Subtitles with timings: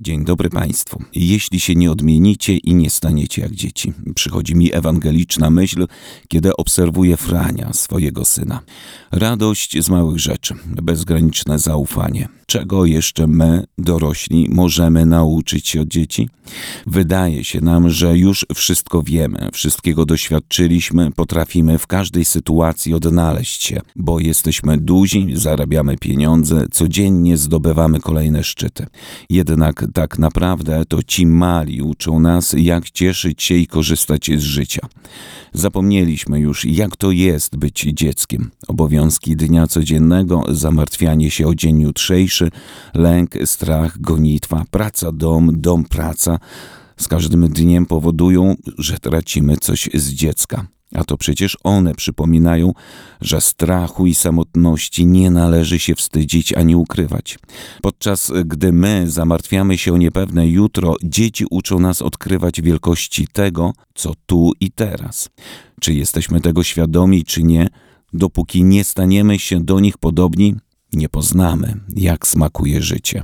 [0.00, 1.02] Dzień dobry Państwu.
[1.14, 5.86] Jeśli się nie odmienicie i nie staniecie jak dzieci, przychodzi mi ewangeliczna myśl,
[6.28, 8.60] kiedy obserwuję Frania, swojego syna.
[9.12, 12.28] Radość z małych rzeczy, bezgraniczne zaufanie.
[12.46, 16.28] Czego jeszcze my, dorośli, możemy nauczyć się od dzieci?
[16.86, 23.80] Wydaje się nam, że już wszystko wiemy, wszystkiego doświadczyliśmy, potrafimy w każdej sytuacji odnaleźć się,
[23.96, 28.86] bo jesteśmy duzi, zarabiamy pieniądze, codziennie zdobywamy kolejne szczyty.
[29.30, 34.88] Jednak tak naprawdę to ci mali uczą nas, jak cieszyć się i korzystać z życia.
[35.52, 38.50] Zapomnieliśmy już, jak to jest być dzieckiem.
[38.68, 42.50] Obowiązki dnia codziennego, zamartwianie się o dzień jutrzejszy,
[42.94, 46.38] lęk, strach, gonitwa, praca, dom, dom, praca
[46.96, 50.66] z każdym dniem powodują, że tracimy coś z dziecka.
[50.94, 52.72] A to przecież one przypominają,
[53.20, 57.38] że strachu i samotności nie należy się wstydzić ani ukrywać.
[57.82, 64.12] Podczas gdy my zamartwiamy się o niepewne jutro, dzieci uczą nas odkrywać wielkości tego, co
[64.26, 65.30] tu i teraz.
[65.80, 67.68] Czy jesteśmy tego świadomi, czy nie,
[68.12, 70.54] dopóki nie staniemy się do nich podobni,
[70.92, 73.22] nie poznamy, jak smakuje życie.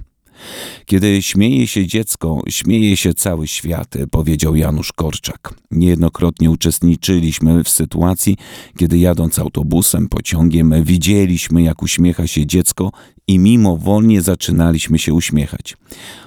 [0.86, 5.54] Kiedy śmieje się dziecko, śmieje się cały świat, powiedział Janusz Korczak.
[5.70, 8.36] Niejednokrotnie uczestniczyliśmy w sytuacji,
[8.78, 12.92] kiedy jadąc autobusem, pociągiem, widzieliśmy, jak uśmiecha się dziecko
[13.26, 15.76] i mimowolnie zaczynaliśmy się uśmiechać.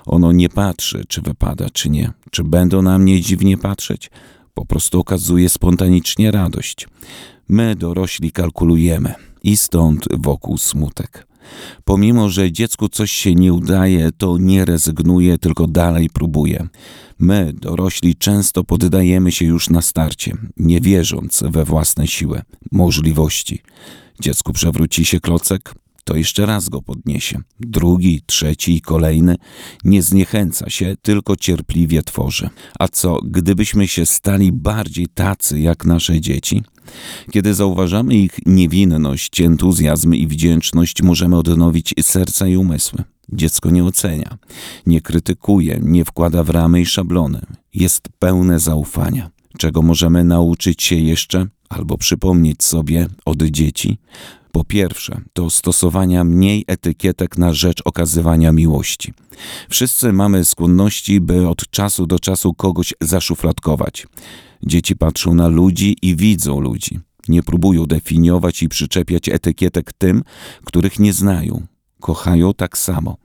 [0.06, 4.10] Ono nie patrzy, czy wypada, czy nie, czy będą na mnie dziwnie patrzeć.
[4.54, 6.88] Po prostu okazuje spontanicznie radość.
[7.50, 9.14] My, dorośli, kalkulujemy
[9.44, 11.28] i stąd wokół smutek.
[11.86, 16.68] Pomimo, że dziecku coś się nie udaje, to nie rezygnuje, tylko dalej próbuje.
[17.20, 23.62] My, dorośli, często poddajemy się już na starcie, nie wierząc we własne siły, możliwości.
[24.22, 25.74] Dziecku przewróci się klocek,
[26.08, 27.40] to jeszcze raz go podniesie.
[27.60, 29.36] Drugi, trzeci i kolejny
[29.84, 32.50] nie zniechęca się, tylko cierpliwie tworzy.
[32.80, 36.64] A co, gdybyśmy się stali bardziej tacy jak nasze dzieci?
[37.32, 43.04] Kiedy zauważamy ich niewinność, entuzjazm i wdzięczność, możemy odnowić serca i umysły.
[43.30, 44.38] Dziecko nie ocenia,
[44.86, 47.42] nie krytykuje, nie wkłada w ramy i szablony.
[47.74, 49.30] Jest pełne zaufania.
[49.58, 53.98] Czego możemy nauczyć się jeszcze albo przypomnieć sobie od dzieci?
[54.58, 59.14] Po pierwsze, to stosowania mniej etykietek na rzecz okazywania miłości.
[59.70, 64.08] Wszyscy mamy skłonności, by od czasu do czasu kogoś zaszufladkować.
[64.64, 67.00] Dzieci patrzą na ludzi i widzą ludzi.
[67.28, 70.24] Nie próbują definiować i przyczepiać etykietek tym,
[70.66, 71.68] których nie znają.
[72.00, 73.18] Kochają tak samo.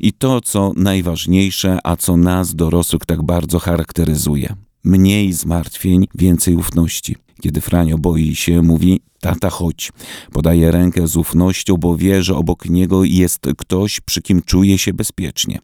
[0.00, 4.54] I to, co najważniejsze, a co nas, dorosłych, tak bardzo charakteryzuje.
[4.84, 7.16] Mniej zmartwień, więcej ufności.
[7.40, 9.92] Kiedy Franio boi się, mówi: Tata, chodź.
[10.32, 14.94] Podaje rękę z ufnością, bo wie, że obok niego jest ktoś, przy kim czuje się
[14.94, 15.58] bezpiecznie.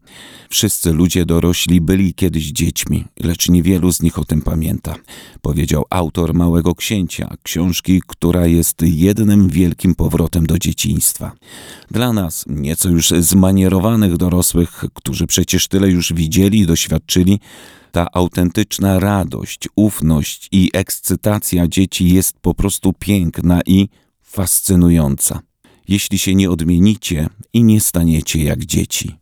[0.51, 4.95] Wszyscy ludzie dorośli byli kiedyś dziećmi, lecz niewielu z nich o tym pamięta,
[5.43, 11.33] powiedział autor Małego Księcia, książki, która jest jednym wielkim powrotem do dzieciństwa.
[11.91, 17.41] Dla nas, nieco już zmanierowanych dorosłych, którzy przecież tyle już widzieli i doświadczyli,
[17.97, 23.89] ta autentyczna radość, ufność i ekscytacja dzieci jest po prostu piękna i
[24.23, 25.41] fascynująca.
[25.89, 29.17] Jeśli się nie odmienicie i nie staniecie jak dzieci.